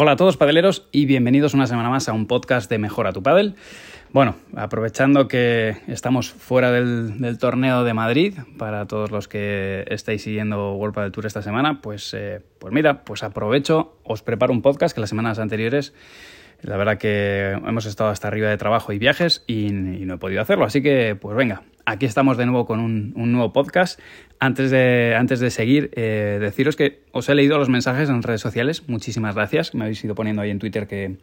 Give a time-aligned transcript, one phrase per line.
[0.00, 3.20] Hola a todos padeleros y bienvenidos una semana más a un podcast de Mejora tu
[3.20, 3.56] Padel.
[4.12, 10.74] Bueno, aprovechando que estamos fuera del, torneo de Madrid, para todos los que estáis siguiendo
[10.74, 14.94] World Padel Tour esta semana, pues, eh, pues mira, pues aprovecho, os preparo un podcast
[14.94, 15.92] que las semanas anteriores
[16.62, 20.40] la verdad que hemos estado hasta arriba de trabajo y viajes y, no he podido
[20.40, 20.64] hacerlo.
[20.64, 23.98] Así que, pues venga, aquí estamos de nuevo con un, nuevo podcast.
[24.38, 28.40] Antes de, antes de seguir, eh, deciros que os he leído los mensajes en redes
[28.40, 28.88] sociales.
[28.88, 29.74] Muchísimas gracias.
[29.74, 31.16] Me habéis ido poniendo ahí en Twitter que,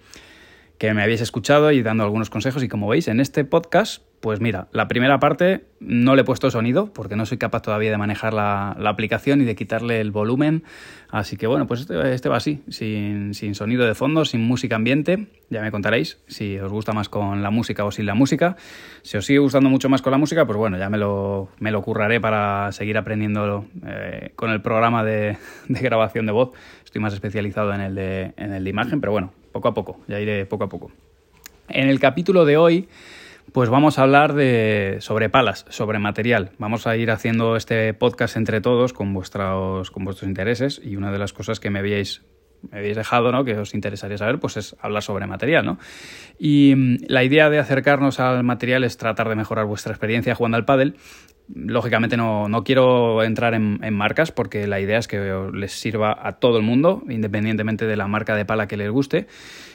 [0.78, 2.64] que me habéis escuchado y dando algunos consejos.
[2.64, 6.50] Y como veis, en este podcast, pues mira, la primera parte no le he puesto
[6.50, 10.64] sonido porque no soy capaz todavía de manejar la, aplicación y de quitarle el volumen.
[11.10, 14.76] Así que bueno, pues este, este va así, sin, sin, sonido de fondo, sin música
[14.76, 15.28] ambiente.
[15.50, 18.58] Ya me contaréis si os gusta más con la música o sin la música.
[19.04, 21.72] Si os sigue gustando mucho más con la música, pues bueno, ya me lo, me
[21.72, 25.38] lo curraré para seguir aprendiendo eh, con el programa de,
[25.70, 26.52] de grabación de voz.
[26.84, 30.02] Estoy más especializado en el de, en el de imagen, pero bueno, poco a poco,
[30.10, 30.92] ya iré poco a poco.
[31.70, 32.90] En el capítulo de hoy,
[33.54, 36.52] pues vamos a hablar de, sobre palas, sobre material.
[36.58, 41.10] Vamos a ir haciendo este podcast entre todos con vuestros, con vuestros intereses y una
[41.10, 42.22] de las cosas que me habíais
[42.70, 43.46] me habéis dejado, ¿no?
[43.46, 45.78] que os interesaría saber, pues es hablar sobre material, ¿no?
[46.40, 50.58] Y mm, la idea de acercarnos al material es tratar de mejorar vuestra experiencia jugando
[50.58, 50.96] al pádel
[51.54, 56.34] Lógicamente no, no quiero entrar en, marcas porque la idea es que les sirva a
[56.34, 59.28] todo el mundo, independientemente de la marca de pala que les guste,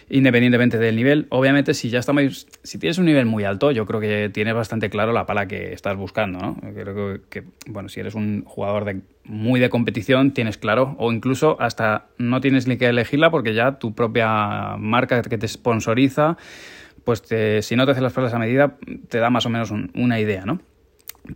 [0.09, 1.27] independientemente del nivel.
[1.31, 4.91] Obviamente, si ya estamos, si tienes un nivel muy alto, yo creo que tienes bastante
[4.91, 6.57] claro la pala que estás buscando, ¿no?
[6.75, 11.57] Creo que, bueno, si eres un jugador de, muy de competición, tienes claro, o incluso
[11.61, 16.37] hasta no tienes ni que elegirla porque ya tu propia marca que te sponsoriza,
[17.05, 17.23] pues
[17.61, 18.77] si no te hace las palas a medida,
[19.09, 20.61] te da más o menos una idea, ¿no?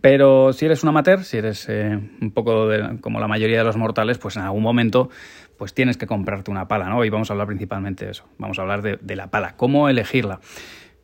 [0.01, 2.67] Pero si eres un amateur, si eres eh, un poco
[3.01, 5.09] como la mayoría de los mortales, pues en algún momento
[5.57, 7.03] pues tienes que comprarte una pala, ¿no?
[7.05, 8.25] Y vamos a hablar principalmente de eso.
[8.37, 10.39] Vamos a hablar de, la pala, cómo elegirla.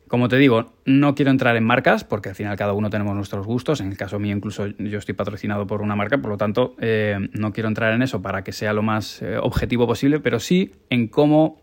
[0.08, 3.46] Como te digo, no quiero entrar en marcas porque al final cada uno tenemos nuestros
[3.46, 3.80] gustos.
[3.80, 7.16] En el caso mío, incluso yo estoy patrocinado por una marca, por lo tanto, eh,
[7.32, 10.72] no quiero entrar en eso para que sea lo más eh, objetivo posible, pero sí
[10.90, 11.61] en cómo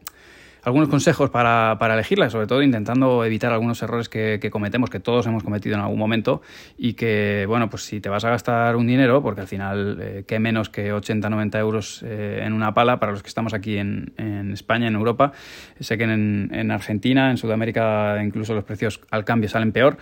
[0.63, 5.25] algunos consejos para, para, elegirla, sobre todo intentando evitar algunos errores que, cometemos, que todos
[5.27, 6.41] hemos cometido en algún momento
[6.77, 10.23] y que, bueno, pues si te vas a gastar un dinero, porque al final, eh,
[10.27, 13.77] qué menos que 80, 90 euros eh, en una pala para los que estamos aquí
[13.77, 15.31] en, en España, en Europa,
[15.79, 19.97] sé que en, en, Argentina, en Sudamérica, incluso los precios al cambio salen peor,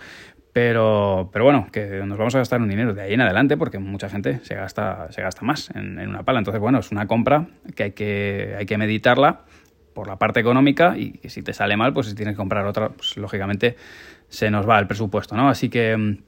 [0.52, 3.78] pero, pero bueno, que nos vamos a gastar un dinero de ahí en adelante porque
[3.78, 6.40] mucha gente se gasta, se gasta más en, en una pala.
[6.40, 9.42] Entonces, bueno, es una compra que hay que, hay que meditarla
[9.98, 12.64] por la parte económica y que si te sale mal, pues si tienes que comprar
[12.66, 13.74] otra, pues lógicamente
[14.28, 15.48] se nos va el presupuesto, ¿no?
[15.48, 16.18] Así que mm,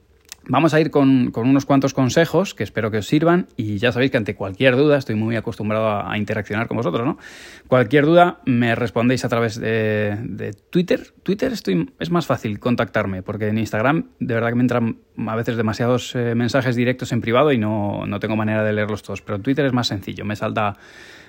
[0.47, 4.09] Vamos a ir con, unos cuantos consejos que espero que os sirvan y ya sabéis
[4.09, 7.19] que ante cualquier duda, estoy muy acostumbrado a, interaccionar con vosotros, ¿no?
[7.67, 11.13] Cualquier duda me respondéis a través de, Twitter.
[11.21, 15.35] Twitter estoy, es más fácil contactarme porque en Instagram de verdad que me entran a
[15.35, 19.39] veces demasiados eh, mensajes directos en privado y no, tengo manera de leerlos todos, pero
[19.39, 20.75] Twitter es más sencillo, me salta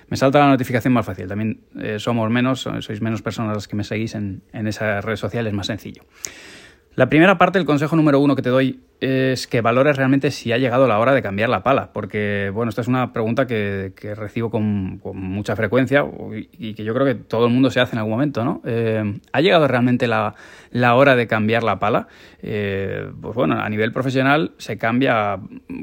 [0.09, 1.27] me salta la notificación más fácil.
[1.27, 5.19] También eh, somos menos, sois menos personas las que me seguís en, en esas redes
[5.19, 6.03] sociales, es más sencillo.
[6.95, 10.53] La primera parte, el consejo número uno que te doy es que valores realmente si
[10.53, 13.91] ha llegado la hora de cambiar la pala, porque bueno, esta es una pregunta que,
[14.15, 16.05] recibo con, mucha frecuencia
[16.57, 18.61] y que yo creo que todo el mundo se hace en algún momento, ¿no?
[18.63, 20.35] Eh, ¿Ha llegado realmente la,
[20.95, 22.07] hora de cambiar la pala?
[22.41, 25.37] Eh, pues bueno, a nivel profesional se cambia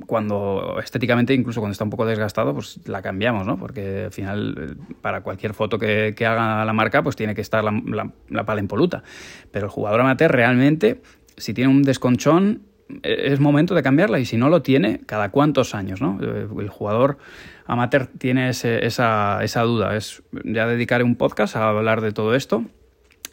[0.06, 3.58] cuando estéticamente, incluso cuando está un poco desgastado, pues la cambiamos, ¿no?
[3.58, 7.62] Porque al final, eh, para cualquier foto que, haga la marca, pues tiene que estar
[7.62, 9.02] la, la, la pala impoluta.
[9.50, 11.00] Pero el jugador amateur realmente
[11.40, 12.62] si tiene un desconchón,
[13.02, 16.18] es momento de cambiarla y si no lo tiene, cada cuántos años, ¿no?
[16.20, 17.18] El jugador
[17.66, 19.96] amateur tiene esa, esa duda.
[19.96, 22.64] Es ya dedicaré un podcast a hablar de todo esto.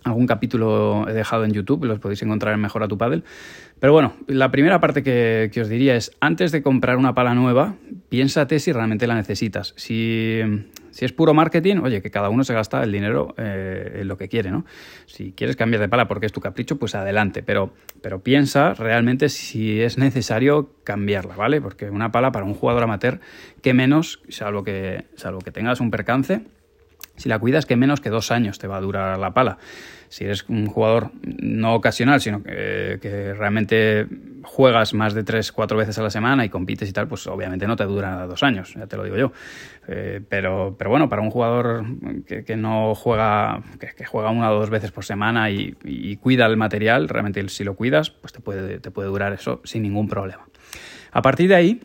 [0.04, 3.24] Algún capítulo he dejado en YouTube, los podéis encontrar en Mejora tu Paddle.
[3.80, 7.76] Pero bueno, la primera parte que, os diría es, antes de comprar una pala nueva,
[8.10, 9.74] piénsate si realmente la necesitas.
[9.76, 10.40] Si,
[11.06, 14.28] es puro marketing, oye, que cada uno se gasta el dinero eh, en lo que
[14.28, 14.66] quiere, ¿no?
[15.06, 17.44] Si quieres cambiar de pala porque es tu capricho, pues adelante.
[17.44, 21.62] Pero, pero piensa realmente si es necesario cambiarla, ¿vale?
[21.62, 23.20] Porque una pala para un jugador amateur,
[23.62, 26.42] que menos, salvo que, salvo que tengas un percance,
[27.16, 29.58] si la cuidas, que menos que dos años te va a durar la pala.
[30.10, 34.08] Si eres un jugador no ocasional, sino que, realmente
[34.44, 37.68] juegas más de tres, cuatro veces a la semana y compites y tal, pues obviamente
[37.68, 39.32] no te dura dos años, ya te lo digo yo.
[39.88, 41.86] Eh, pero, pero bueno, para un jugador
[42.26, 46.58] que, no juega, que, juega una o dos veces por semana y, y, cuida el
[46.58, 50.48] material, realmente si lo cuidas, pues te puede, te puede durar eso sin ningún problema.
[51.12, 51.82] A partir de ahí,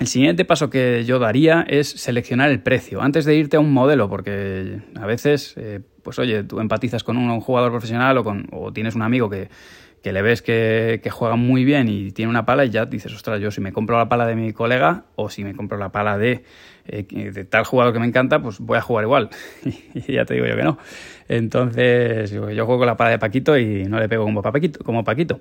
[0.00, 3.70] El siguiente paso que yo daría es seleccionar el precio antes de irte a un
[3.70, 8.46] modelo, porque a veces, eh, pues oye, tú empatizas con un, jugador profesional o, con,
[8.52, 9.48] o tienes un amigo que,
[10.02, 13.40] que le ves que, juega muy bien y tiene una pala y ya dices, ostras,
[13.40, 16.16] yo si me compro la pala de mi colega o si me compro la pala
[16.16, 16.42] de,
[16.86, 19.30] eh, de tal jugador que me encanta, pues voy a jugar igual.
[19.94, 20.78] y ya te digo yo que no.
[21.28, 24.82] Entonces, yo juego con la pala de Paquito y no le pego como Paquito.
[24.82, 25.40] Como Paquito.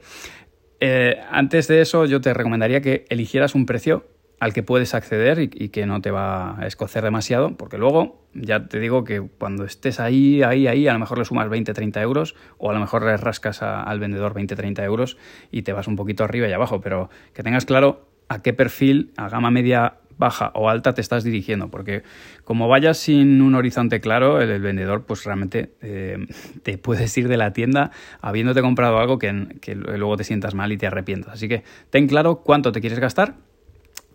[0.81, 4.05] Eh, antes de eso, yo te recomendaría que eligieras un precio
[4.39, 8.67] al que puedes acceder y, que no te va a escocer demasiado, porque luego ya
[8.67, 12.01] te digo que cuando estés ahí, ahí, ahí, a lo mejor le sumas 20, 30
[12.01, 15.17] euros o a lo mejor le rascas al vendedor 20, 30 euros
[15.51, 19.11] y te vas un poquito arriba y abajo, pero que tengas claro a qué perfil,
[19.17, 22.03] a gama media baja o alta te estás dirigiendo, porque
[22.43, 26.27] como vayas sin un horizonte claro, el, vendedor pues realmente eh,
[26.61, 27.91] te puedes ir de la tienda
[28.21, 31.33] habiéndote comprado algo que, que luego te sientas mal y te arrepientas.
[31.33, 33.35] Así que ten claro cuánto te quieres gastar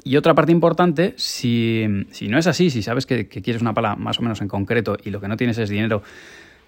[0.04, 4.18] y otra parte importante, si, no es así, si sabes que, quieres una pala más
[4.18, 6.02] o menos en concreto y lo que no tienes es dinero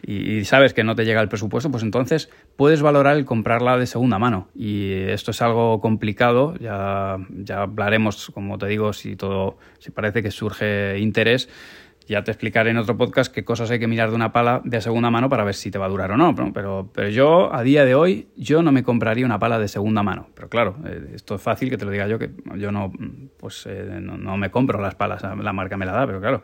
[0.03, 3.87] y, sabes que no te llega el presupuesto, pues entonces puedes valorar el comprarla de
[3.87, 4.49] segunda mano.
[4.55, 10.23] Y esto es algo complicado, ya, ya hablaremos, como te digo, si todo, si parece
[10.23, 11.49] que surge interés
[12.07, 14.81] ya te explicaré en otro podcast qué cosas hay que mirar de una pala de
[14.81, 16.35] segunda mano para ver si te va a durar o no.
[16.35, 20.03] Pero, pero yo, a día de hoy, yo no me compraría una pala de segunda
[20.03, 20.29] mano.
[20.35, 22.93] Pero claro, eh, esto es fácil que te lo diga yo, que yo no,
[23.37, 26.43] pues, eh, no, no, me compro las palas, la marca me la da, pero claro,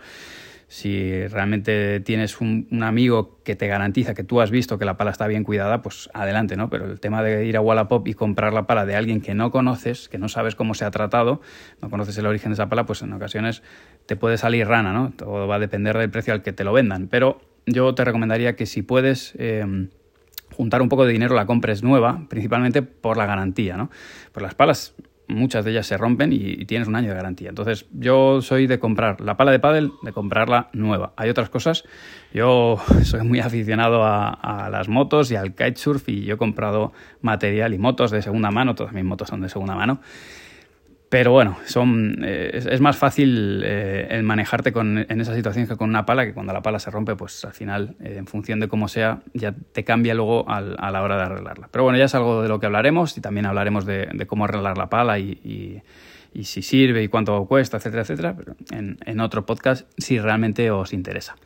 [0.72, 5.10] si realmente tienes un, amigo que te garantiza que tú has visto que la pala
[5.10, 6.70] está bien cuidada, pues adelante, ¿no?
[6.70, 9.50] Pero el tema de ir a Wallapop y comprar la pala de alguien que no
[9.50, 11.42] conoces, que no sabes cómo se ha tratado,
[11.82, 13.62] no conoces el origen de esa pala, pues en ocasiones
[14.06, 15.12] te puede salir rana, ¿no?
[15.14, 17.06] Todo va a depender del precio al que te lo vendan.
[17.08, 19.34] Pero yo te recomendaría que si puedes...
[19.36, 19.88] Eh,
[20.54, 23.88] juntar un poco de dinero la compres nueva, principalmente por la garantía, ¿no?
[24.32, 24.94] Pues las palas
[25.28, 27.48] muchas de ellas se rompen y, tienes un año de garantía.
[27.48, 31.12] Entonces, yo soy de comprar la pala de pádel, de comprarla nueva.
[31.16, 31.84] Hay otras cosas.
[32.32, 36.92] Yo soy muy aficionado a, a, las motos y al kitesurf y yo he comprado
[37.20, 38.74] material y motos de segunda mano.
[38.74, 40.00] Todas mis motos son de segunda mano.
[41.12, 45.76] Pero bueno, son, eh, es, más fácil eh, el manejarte con, en esa situación que
[45.76, 48.61] con una pala, que cuando la pala se rompe, pues al final, eh, en función
[48.61, 51.69] de cómo sea, ya te cambia luego a la hora de arreglarla.
[51.70, 54.79] Pero bueno, ya es algo de lo que hablaremos y también hablaremos de, cómo arreglar
[54.79, 55.82] la pala y,
[56.44, 61.37] si sirve y cuánto cuesta, etcétera, etcétera, pero en, otro podcast si realmente os interesa.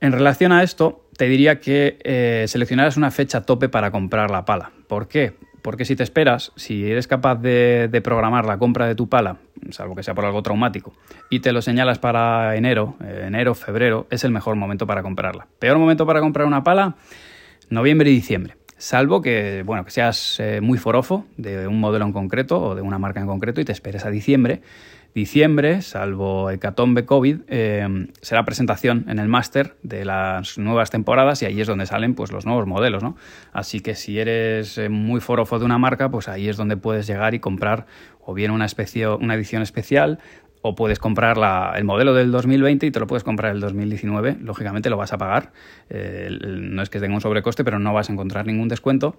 [0.00, 4.72] En relación a esto, te diría que seleccionarás una fecha tope para comprar la pala.
[4.86, 5.34] ¿Por qué?
[5.62, 9.38] Porque si te esperas, si eres capaz de, programar la compra de tu pala,
[9.70, 10.92] salvo que sea por algo traumático,
[11.30, 15.46] y te lo señalas para enero, eh, enero, febrero, es el mejor momento para comprarla.
[15.60, 16.96] Peor momento para comprar una pala,
[17.70, 18.56] noviembre y diciembre.
[18.76, 22.82] Salvo que, bueno, que seas eh, muy forofo de un modelo en concreto o de
[22.82, 24.62] una marca en concreto y te esperes a diciembre,
[25.14, 31.46] diciembre, salvo Hecatombe COVID, eh, será presentación en el máster de las nuevas temporadas y
[31.46, 33.02] ahí es donde salen pues, los nuevos modelos.
[33.02, 33.16] ¿no?
[33.52, 37.06] Así que si eres eh, muy forofo de una marca, pues ahí es donde puedes
[37.06, 37.86] llegar y comprar
[38.24, 40.18] o bien una, especie, una edición especial
[40.62, 44.38] o puedes comprar la, el modelo del 2020 y te lo puedes comprar el 2019,
[44.40, 45.52] lógicamente lo vas a pagar,
[45.90, 49.16] eh, no es que tenga un sobrecoste, pero no vas a encontrar ningún descuento.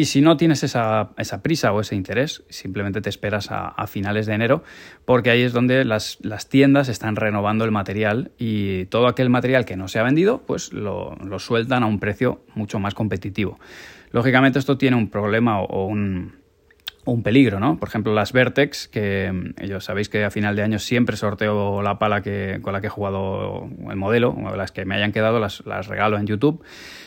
[0.00, 1.10] Y si no tienes esa,
[1.42, 4.64] prisa o ese interés, simplemente te esperas a, finales de enero,
[5.04, 6.16] porque ahí es donde las,
[6.48, 10.72] tiendas están renovando el material y todo aquel material que no se ha vendido, pues
[10.72, 13.60] lo, sueltan a un precio mucho más competitivo.
[14.10, 16.32] Lógicamente esto tiene un problema o un,
[17.04, 17.78] un peligro, ¿no?
[17.78, 21.82] Por ejemplo, las Vertex, que mm, ellos sabéis que a final de año siempre sorteo
[21.82, 25.40] la pala que, con la que he jugado el modelo, las que me hayan quedado
[25.40, 26.62] las, las regalo en YouTube.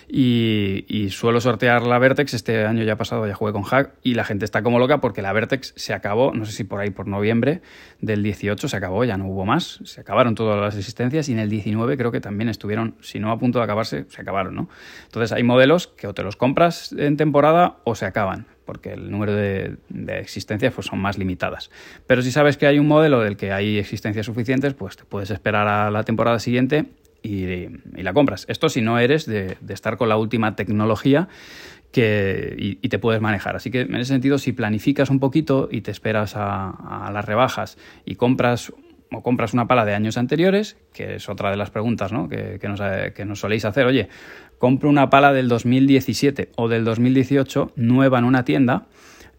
[0.08, 2.34] Y, suelo sortear la Vertex.
[2.34, 5.22] Este año ya pasado ya jugué con Hack y la gente está como loca porque
[5.22, 7.62] la Vertex se acabó, no sé si por ahí por noviembre
[8.00, 9.80] del 18 se acabó, ya no hubo más.
[9.86, 13.32] Se acabaron todas las existencias y en el 19 creo que también estuvieron, si no
[13.32, 14.70] a punto de acabarse, se acabaron, ¿no?
[15.06, 19.12] Entonces hay modelos que o te los compras en temporada o se acaban porque el
[19.12, 19.78] número de,
[20.20, 21.70] existencias pues, son más limitadas.
[22.08, 25.30] Pero si sabes que hay un modelo del que hay existencias suficientes, pues te puedes
[25.32, 26.86] esperar a la temporada siguiente
[27.24, 27.68] y,
[28.02, 28.46] la compras.
[28.50, 31.30] Esto si no eres de, estar con la última tecnología
[31.92, 33.56] que, y, te puedes manejar.
[33.56, 37.78] Así que en ese sentido, si planificas un poquito y te esperas a, las rebajas
[38.06, 38.74] y compras
[39.14, 42.30] o compras una pala de años anteriores, que es otra de las preguntas ¿no?
[42.30, 42.82] que, nos,
[43.14, 44.10] que nos soléis hacer, oye,
[44.58, 48.88] compro una pala del 2017 o del 2018 nueva en una tienda,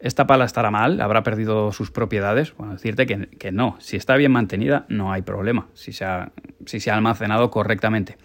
[0.04, 2.54] esta pala estará mal, habrá perdido sus propiedades.
[2.58, 6.30] Bueno, decirte que, no, si está bien mantenida no hay problema, si se, ha,
[6.66, 8.18] si se ha almacenado correctamente.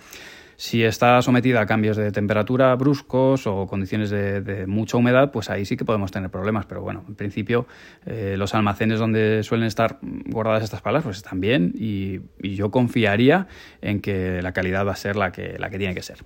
[0.60, 5.64] Si está sometida a cambios de temperatura bruscos o condiciones de, mucha humedad, pues ahí
[5.64, 6.66] sí que podemos tener problemas.
[6.66, 7.66] Pero bueno, en principio
[8.06, 13.48] eh, los almacenes donde suelen estar guardadas estas palas pues están bien y, yo confiaría
[13.82, 16.18] en que la calidad va a ser la que, la que tiene que ser.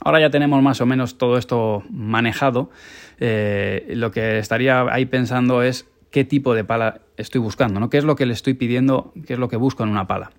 [0.00, 2.70] Ahora ya tenemos más o menos todo esto manejado.
[3.20, 7.90] Eh, lo que estaría ahí pensando es qué tipo de pala estoy buscando, ¿no?
[7.90, 9.12] ¿Qué es lo que le estoy pidiendo?
[9.26, 10.30] ¿Qué es lo que busco en una pala?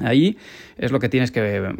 [0.00, 0.36] Ahí
[0.76, 1.74] es lo que tienes que,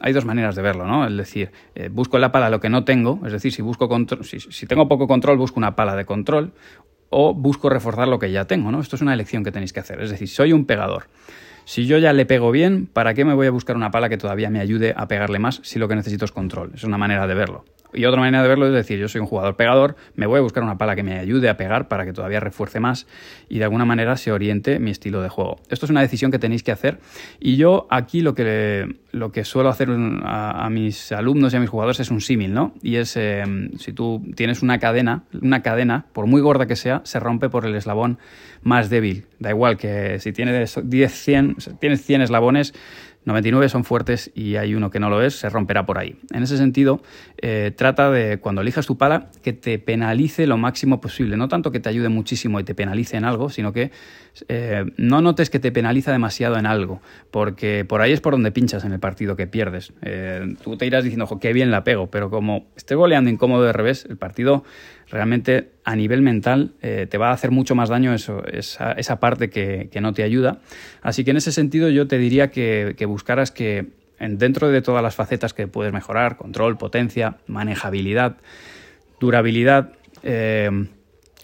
[0.00, 1.06] hay dos maneras de verlo, ¿no?
[1.06, 3.88] Es decir, eh, busco la pala lo que no tengo, es decir, si busco
[4.22, 6.52] si, si, tengo poco control, busco una pala de control
[7.10, 8.80] o busco reforzar lo que ya tengo, ¿no?
[8.80, 10.00] Esto es una elección que tenéis que hacer.
[10.00, 11.08] Es decir, soy un pegador.
[11.64, 14.16] Si yo ya le pego bien, ¿para qué me voy a buscar una pala que
[14.16, 16.70] todavía me ayude a pegarle más si lo que necesito es control?
[16.74, 17.64] Es una manera de verlo.
[17.92, 20.42] Y otra manera de verlo es decir, yo soy un jugador pegador, me voy a
[20.42, 23.06] buscar una pala que me ayude a pegar para que todavía refuerce más
[23.48, 25.60] y de alguna manera se oriente mi estilo de juego.
[25.68, 26.98] Esto es una decisión que tenéis que hacer
[27.40, 31.70] y yo aquí lo que, lo que suelo hacer a, mis alumnos y a mis
[31.70, 32.74] jugadores es un símil, ¿no?
[32.82, 37.00] Y es, em, si tú tienes una cadena, una cadena, por muy gorda que sea,
[37.04, 38.18] se rompe por el eslabón
[38.62, 39.26] más débil.
[39.38, 42.74] Da igual que si tienes 10, 100, tienes 100 eslabones,
[43.26, 46.16] 99 son fuertes y hay uno que no lo es, se romperá por ahí.
[46.32, 47.02] En ese sentido,
[47.42, 51.36] eh, trata de, cuando elijas tu pala, que te penalice lo máximo posible.
[51.36, 53.90] No tanto que te ayude muchísimo y te penalice en algo, sino que
[54.48, 57.02] eh, no notes que te penaliza demasiado en algo,
[57.32, 59.92] porque por ahí es por donde pinchas en el partido que pierdes.
[60.02, 63.64] Eh, tú te irás diciendo, ojo, qué bien la pego, pero como estés goleando incómodo
[63.64, 64.62] de revés, el partido
[65.10, 69.50] realmente a nivel mental eh, te va a hacer mucho más daño eso, esa, parte
[69.50, 70.58] que, no te ayuda.
[71.02, 73.86] Así que en ese sentido yo te diría que, buscaras que
[74.18, 78.36] dentro de todas las facetas que puedes mejorar, control, potencia, manejabilidad,
[79.20, 80.70] durabilidad, eh,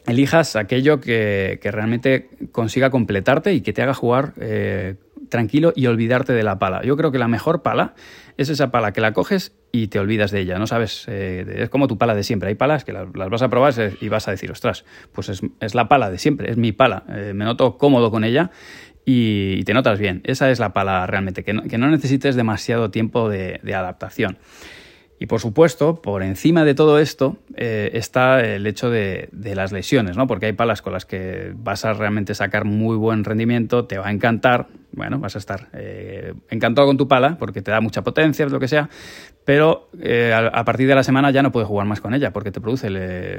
[0.07, 4.97] elijas aquello que, realmente consiga completarte y que te haga jugar eh,
[5.33, 6.83] tranquilo y olvidarte de la pala.
[6.85, 7.95] Yo creo que la mejor pala
[8.37, 11.71] es esa pala que la coges y te olvidas de ella, no sabes, eh, es
[11.71, 12.51] como tu pala de siempre.
[12.51, 15.89] Hay palas que las, vas a probar y vas a decir, ostras, pues es, la
[15.89, 18.51] pala de siempre, es mi pala, eh, me noto cómodo con ella
[19.07, 20.21] y, te notas bien.
[20.25, 24.39] Esa es la pala realmente, que no, necesites demasiado tiempo de adaptación.
[25.23, 30.17] Y por supuesto, por encima de todo esto eh, está el hecho de, las lesiones,
[30.17, 30.27] ¿no?
[30.27, 34.09] Porque hay palas con las que vas a realmente sacar muy buen rendimiento, te va
[34.09, 38.03] a encantar, bueno, vas a estar eh, encantado con tu pala porque te da mucha
[38.03, 38.91] potencia, lo que sea,
[39.45, 42.51] pero eh, a, partir de la semana ya no puedes jugar más con ella porque
[42.51, 42.89] te produce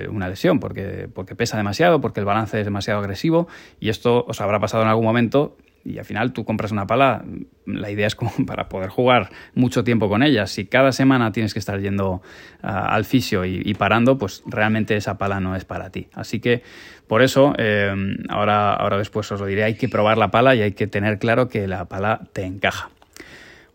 [0.07, 3.49] una lesión, porque, porque pesa demasiado, porque el balance es demasiado agresivo
[3.81, 7.25] y esto os habrá pasado en algún momento y al final tú compras una pala,
[7.65, 10.47] la idea es como para poder jugar mucho tiempo con ella.
[10.47, 12.21] Si cada semana tienes que estar yendo
[12.61, 16.07] ah, al fisio y, parando, pues realmente esa pala no es para ti.
[16.13, 16.63] Así que
[17.07, 17.93] por eso, eh,
[18.29, 21.19] ahora, ahora después os lo diré, hay que probar la pala y hay que tener
[21.19, 22.89] claro que la pala te encaja.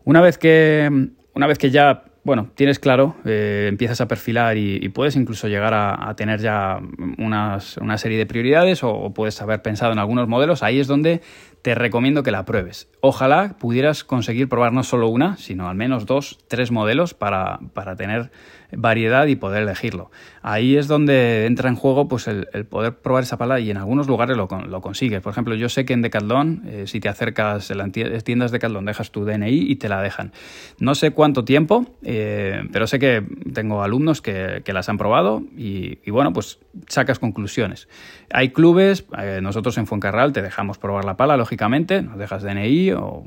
[0.03, 0.89] Una vez que,
[1.33, 5.73] una vez que ya bueno, tienes claro, eh, empiezas a perfilar y, puedes incluso llegar
[5.73, 6.79] a, tener ya
[7.17, 7.59] una
[7.97, 11.21] serie de prioridades o, puedes haber pensado en algunos modelos, ahí es donde
[11.61, 12.89] te recomiendo que la pruebes.
[13.01, 17.95] Ojalá pudieras conseguir probar no solo una, sino al menos dos, tres modelos para, para
[17.95, 18.31] tener
[18.71, 20.11] variedad y poder elegirlo.
[20.41, 24.07] Ahí es donde entra en juego pues el, poder probar esa pala y en algunos
[24.07, 25.21] lugares lo, lo consigues.
[25.21, 28.85] Por ejemplo, yo sé que en Decathlon, eh, si te acercas en las tiendas Decathlon,
[28.85, 30.31] dejas tu DNI y te la dejan.
[30.79, 33.23] No sé cuánto tiempo, eh, pero sé que
[33.53, 37.87] tengo alumnos que, las han probado y, bueno, pues sacas conclusiones.
[38.31, 42.91] Hay clubes, eh, nosotros en Fuencarral te dejamos probar la pala, lógicamente, nos dejas DNI
[42.91, 43.25] o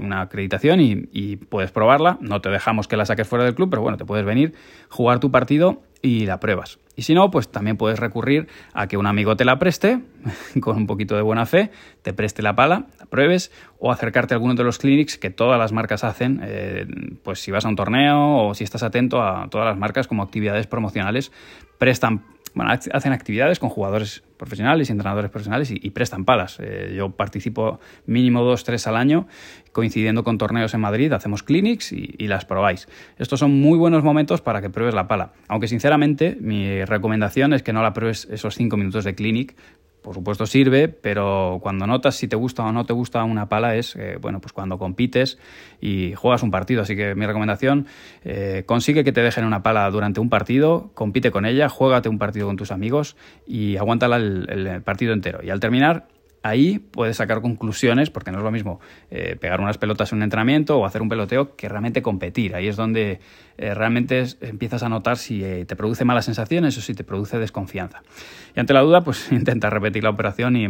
[0.00, 2.16] una acreditación y puedes probarla.
[2.22, 4.54] No te dejamos que la saques fuera del club, pero bueno, te puedes venir
[4.88, 6.78] jugar tu partido y la pruebas.
[6.96, 10.00] Y si no, pues también puedes recurrir a que un amigo te la preste,
[10.60, 11.70] con un poquito de buena fe,
[12.02, 15.58] te preste la pala, la pruebes, o acercarte a alguno de los clinics que todas
[15.58, 16.86] las marcas hacen, eh,
[17.22, 20.22] pues si vas a un torneo o si estás atento a todas las marcas como
[20.22, 21.32] actividades promocionales,
[21.78, 22.24] prestan
[22.54, 26.58] bueno, hacen actividades con jugadores profesionales y entrenadores profesionales y, prestan palas.
[26.60, 29.28] Eh, yo participo mínimo dos, tres al año,
[29.72, 32.88] coincidiendo con torneos en Madrid, hacemos clinics y, y, las probáis.
[33.18, 35.32] Estos son muy buenos momentos para que pruebes la pala.
[35.48, 39.56] Aunque sinceramente mi recomendación es que no la pruebes esos cinco minutos de clinic
[40.02, 43.76] por supuesto sirve, pero cuando notas si te gusta o no te gusta una pala
[43.76, 45.38] es, eh, bueno, pues cuando compites
[45.80, 46.82] y juegas un partido.
[46.82, 47.86] Así que mi recomendación,
[48.24, 52.18] eh, consigue que te dejen una pala durante un partido, compite con ella, juégate un
[52.18, 53.16] partido con tus amigos
[53.46, 55.40] y aguántala el partido entero.
[55.42, 56.06] Y al terminar,
[56.42, 58.80] ahí puedes sacar conclusiones, porque no es lo mismo
[59.10, 62.54] eh, pegar unas pelotas en un entrenamiento o hacer un peloteo que realmente competir.
[62.54, 63.20] Ahí es donde
[63.58, 67.38] eh, realmente empiezas a notar si eh, te produce malas sensaciones o si te produce
[67.38, 68.02] desconfianza.
[68.54, 70.66] Y ante la duda, pues intenta repetir la operación y,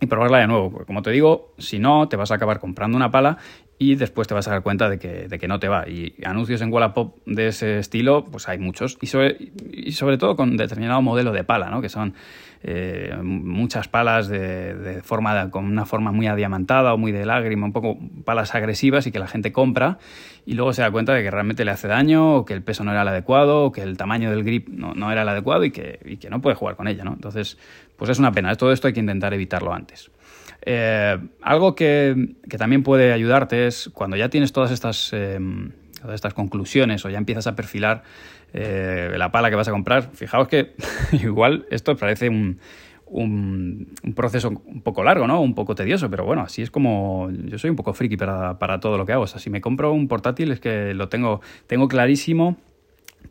[0.00, 0.70] y probarla de nuevo.
[0.70, 3.38] Porque como te digo, si no, te vas a acabar comprando una pala
[3.82, 5.88] y después te vas a dar cuenta de que, de que no te va.
[5.88, 8.98] Y anuncios en Wallapop de ese estilo, pues hay muchos.
[9.00, 9.38] Y sobre,
[9.72, 11.80] y sobre todo con determinado modelo de pala, ¿no?
[11.80, 12.12] Que son
[12.62, 17.72] eh, muchas palas de, forma con una forma muy adiamantada o muy de lágrima, un
[17.72, 19.96] poco palas agresivas y que la gente compra
[20.44, 22.84] y luego se da cuenta de que realmente le hace daño o que el peso
[22.84, 25.70] no era el adecuado o que el tamaño del grip no, era el adecuado y
[25.70, 27.14] que, y que, no puede jugar con ella, ¿no?
[27.14, 27.56] Entonces,
[27.96, 28.54] pues es una pena.
[28.56, 30.10] Todo esto hay que intentar evitarlo antes.
[30.62, 35.38] Eh, algo que, que, también puede ayudarte es cuando ya tienes todas estas, eh,
[36.00, 38.02] todas estas conclusiones o ya empiezas a perfilar
[38.52, 40.10] eh, la pala que vas a comprar.
[40.12, 40.74] Fijaos que
[41.12, 42.58] igual esto parece un,
[43.06, 45.40] un, proceso un poco largo, ¿no?
[45.40, 48.80] Un poco tedioso, pero bueno, así es como yo soy un poco friki para, para
[48.80, 49.24] todo lo que hago.
[49.24, 52.56] O sea, si me compro un portátil es que lo tengo, tengo clarísimo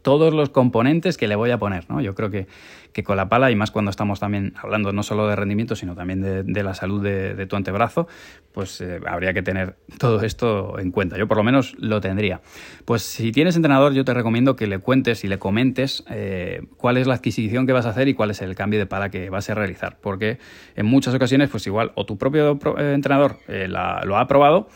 [0.02, 2.02] todos los componentes que le voy a poner, ¿no?
[2.02, 2.48] Yo creo que,
[2.93, 5.96] que con la pala, y más cuando estamos también hablando no solo de rendimiento, sino
[5.96, 8.08] también de, la salud de, tu antebrazo,
[8.51, 11.17] pues eh, habría que tener todo esto en cuenta.
[11.17, 12.41] Yo por lo menos lo tendría.
[12.86, 16.98] Pues si tienes entrenador, yo te recomiendo que le cuentes y le comentes eh, cuál
[16.98, 19.29] es la adquisición que vas a hacer y cuál es el cambio de pala que
[19.29, 19.98] vas a realizar.
[20.01, 20.39] Porque
[20.75, 24.69] en muchas ocasiones, pues igual, o tu propio eh, entrenador lo ha probado,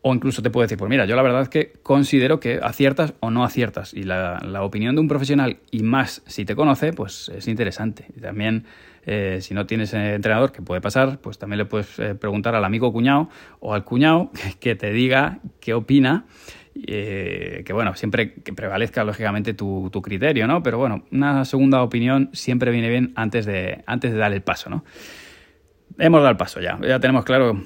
[0.00, 3.14] o incluso te puede decir, pues mira, yo la verdad es que considero que aciertas
[3.20, 3.94] o no aciertas.
[3.94, 8.06] Y la, opinión de un profesional, y más si te conoce, pues es interesante.
[8.16, 8.64] Y también,
[9.06, 12.64] eh, si no tienes entrenador, que puede pasar, pues también le puedes eh, preguntar al
[12.64, 13.28] amigo cuñado
[13.60, 16.26] o al cuñado que, te diga qué opina.
[16.86, 20.62] Eh, que bueno, siempre que prevalezca lógicamente tu, tu, criterio, ¿no?
[20.62, 24.70] Pero bueno, una segunda opinión siempre viene bien antes de, antes de dar el paso,
[24.70, 24.84] ¿no?
[25.98, 27.60] Hemos dado el paso ya, ya tenemos claro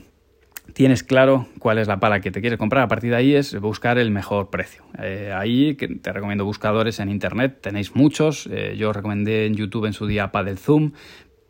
[0.72, 2.82] tienes claro cuál es la pala que te quieres comprar.
[2.82, 4.84] A partir de ahí es buscar el mejor precio.
[4.98, 8.48] Eh, ahí te recomiendo buscadores en internet, tenéis muchos.
[8.50, 10.92] Eh, yo recomendé en YouTube en su día Paddle Zoom.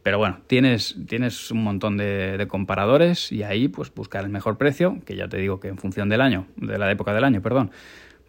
[0.03, 4.99] Pero bueno, tienes, tienes un montón de, comparadores y ahí pues buscar el mejor precio,
[5.07, 7.71] que ya te digo que en función del año, de la época del año, perdón,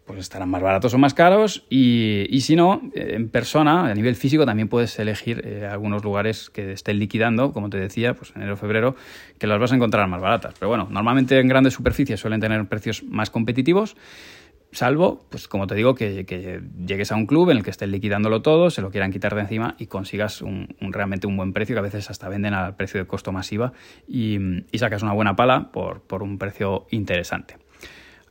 [0.04, 4.16] pues estarán más baratos o más caros y, y, si no, en persona, a nivel
[4.16, 8.56] físico, también puedes elegir eh, algunos lugares que estén liquidando, como te decía, pues enero
[8.56, 8.96] febrero,
[9.38, 10.54] que las vas a encontrar más baratas.
[10.58, 13.96] Pero bueno, normalmente en grandes superficies suelen tener precios más competitivos,
[14.74, 17.90] salvo, pues como te digo, que, que llegues a un club en el que estén
[17.90, 21.74] liquidándolo todo, se lo quieran quitar de encima y consigas un, realmente un buen precio,
[21.74, 23.72] que a veces hasta venden al precio de costo masiva
[24.06, 24.38] y,
[24.70, 27.63] y sacas una buena pala por, por un precio interesante.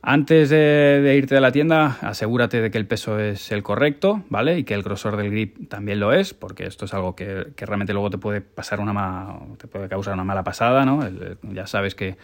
[0.06, 4.58] Antes de, irte de la tienda, asegúrate de que el peso es el correcto, ¿vale?
[4.58, 7.94] Y que el grosor del grip también lo es, porque esto es algo que, realmente
[7.94, 11.00] luego te puede pasar una te puede causar una mala pasada, ¿no?
[11.54, 12.18] ya sabes que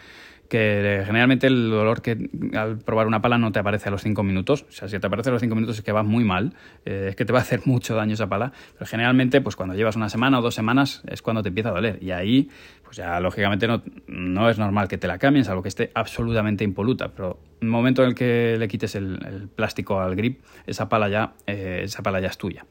[0.50, 4.22] que generalmente el dolor que al probar una pala no te aparece a los 5
[4.24, 4.66] minutos.
[4.68, 7.06] O sea, si te aparece a los 5 minutos es que va muy mal, eh,
[7.10, 8.52] es que te va a hacer mucho daño esa pala.
[8.74, 11.72] Pero generalmente, pues cuando llevas una semana o dos semanas es cuando te empieza a
[11.72, 12.02] doler.
[12.02, 12.50] Y ahí,
[12.82, 16.64] pues ya lógicamente no, no es normal que te la cambien, salvo que esté absolutamente
[16.64, 17.12] impoluta.
[17.14, 21.08] Pero en el momento en el que le quites el, plástico al grip, esa pala
[21.08, 22.66] ya, eh, esa pala ya es tuya.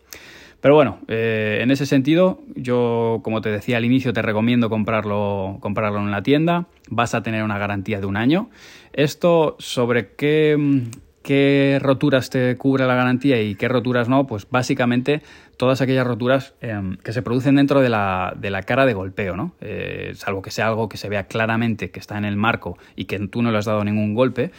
[0.61, 5.57] Pero bueno, eh, en ese sentido, yo, como te decía al inicio, te recomiendo comprarlo,
[5.61, 6.67] comprarlo en la tienda.
[6.89, 8.49] Vas a tener una garantía de un año.
[8.91, 10.83] Esto sobre qué,
[11.23, 15.21] qué roturas te cubre la garantía y qué roturas no, pues básicamente
[15.59, 19.35] todas aquellas roturas em, que se producen dentro de la, de la cara de golpeo,
[19.35, 19.55] ¿no?
[19.59, 23.05] Eh, salvo que sea algo que se vea claramente que está en el marco y
[23.05, 24.51] que tú no le has dado ningún golpe.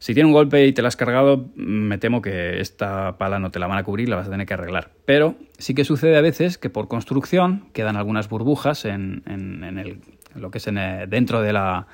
[0.00, 3.52] Si tiene un golpe y te la has cargado, me temo que esta pala no
[3.52, 4.90] te la van a cubrir, la vas a tener que arreglar.
[5.04, 10.00] Pero sí que sucede a veces que por construcción quedan algunas burbujas en, el,
[10.34, 10.64] lo que es
[11.08, 11.86] dentro, de la,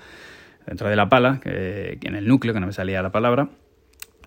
[0.66, 3.50] dentro de la pala, en el núcleo, que no me salía la palabra,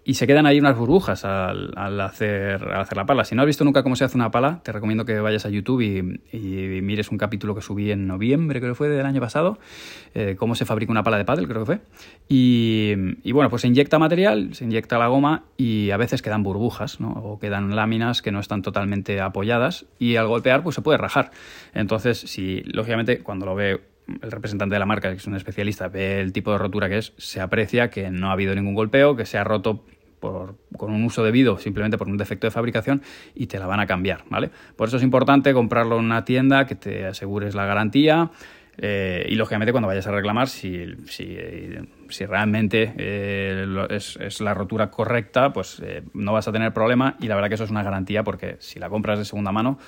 [0.07, 3.25] y se quedan ahí unas burbujas al, hacer, hacer la pala.
[3.25, 5.49] Si no has visto nunca cómo se hace una pala, te recomiendo que vayas a
[5.49, 9.59] YouTube y, mires un capítulo que subí en noviembre, creo que fue del año pasado,
[10.15, 11.79] eh, cómo se fabrica una pala de paddle, creo que fue.
[12.29, 12.95] Y,
[13.33, 17.11] bueno, pues se inyecta material, se inyecta la goma y a veces quedan burbujas, ¿no?
[17.11, 21.31] O quedan láminas que no están totalmente apoyadas y al golpear pues se puede rajar.
[21.73, 23.81] Entonces, si lógicamente cuando lo ve
[24.21, 26.97] el representante de la marca, que es un especialista, ve el tipo de rotura que
[26.97, 29.83] es, se aprecia que no ha habido ningún golpeo, que se ha roto
[30.19, 33.01] con un uso debido, simplemente por un defecto de fabricación,
[33.35, 34.49] y te la van a cambiar, ¿vale?
[34.75, 38.31] Por eso es importante comprarlo en una tienda que te asegures la garantía.
[38.79, 45.51] Eh, y lógicamente cuando vayas a reclamar, si, si, realmente eh, es, la rotura correcta,
[45.51, 48.23] pues eh, no vas a tener problema y la verdad que eso es una garantía
[48.23, 49.79] porque si la compras de segunda mano,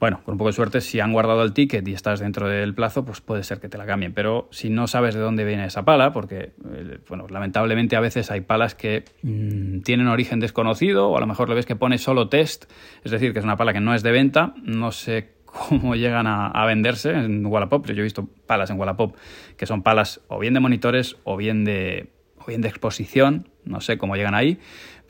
[0.00, 2.74] bueno, con un poco de suerte, si han guardado el ticket y estás dentro del
[2.74, 4.14] plazo, pues puede ser que te la cambien.
[4.14, 8.30] Pero si no sabes de dónde viene esa pala, porque, eh, bueno, lamentablemente a veces
[8.30, 11.98] hay palas que mm, tienen origen desconocido, o a lo mejor le ves que pone
[11.98, 12.64] solo test,
[13.04, 16.26] es decir, que es una pala que no es de venta, no sé cómo llegan
[16.26, 17.86] a, venderse en Wallapop.
[17.86, 19.14] Yo he visto palas en Wallapop
[19.58, 22.08] que son palas o bien de monitores o bien de
[22.38, 24.58] o bien de exposición, no sé cómo llegan ahí,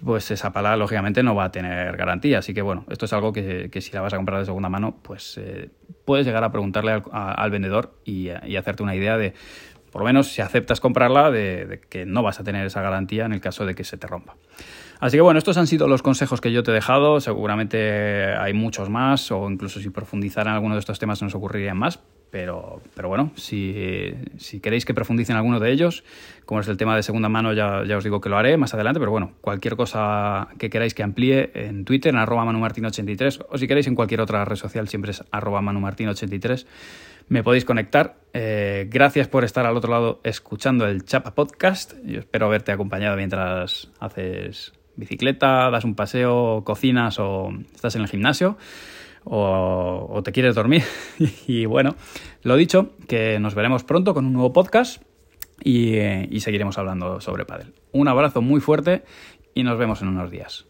[0.04, 2.38] pues esa pala lógicamente no va a tener garantía.
[2.38, 4.96] Así que bueno, esto es algo que, si la vas a comprar de segunda mano,
[5.02, 5.70] pues eh,
[6.04, 9.34] puedes llegar a preguntarle al, vendedor y, hacerte una idea de,
[9.90, 13.32] por lo menos si aceptas comprarla, de, que no vas a tener esa garantía en
[13.32, 14.36] el caso de que se te rompa.
[15.00, 17.20] Así que bueno, estos han sido los consejos que yo te he dejado.
[17.20, 21.78] Seguramente hay muchos más, o incluso si profundizara en alguno de estos temas nos ocurrirían
[21.78, 22.00] más.
[22.30, 26.04] Pero, pero bueno, si, si, queréis que profundice en alguno de ellos,
[26.44, 28.72] como es el tema de segunda mano, ya, ya, os digo que lo haré más
[28.72, 33.58] adelante, pero bueno, cualquier cosa que queráis que amplíe en Twitter, en arroba manumartin83, o
[33.58, 36.66] si queréis en cualquier otra red social, siempre es arroba manumartin83,
[37.28, 38.16] me podéis conectar.
[38.32, 41.94] Eh, gracias por estar al otro lado escuchando el Chapa Podcast.
[42.04, 48.08] Yo espero haberte acompañado mientras haces bicicleta, das un paseo, cocinas o estás en el
[48.08, 48.56] gimnasio
[49.24, 50.82] o, te quieres dormir.
[51.46, 51.96] y bueno,
[52.42, 55.02] lo dicho, que nos veremos pronto con un nuevo podcast
[55.62, 57.74] y, eh, y seguiremos hablando sobre pádel.
[57.92, 59.02] Un abrazo muy fuerte
[59.54, 60.66] y nos vemos en unos días.